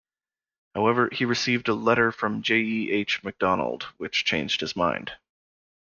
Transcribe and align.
However, 0.73 1.09
he 1.11 1.25
received 1.25 1.67
a 1.67 1.75
letter 1.75 2.11
from 2.11 2.41
J. 2.41 2.55
E. 2.57 2.89
H. 2.91 3.23
MacDonald 3.23 3.83
which 3.97 4.25
changed 4.25 4.59
his 4.61 4.75
mind. 4.75 5.11